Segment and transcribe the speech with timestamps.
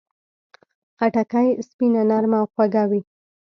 [0.97, 3.01] خټکی سپینه، نرمه او خوږه وي.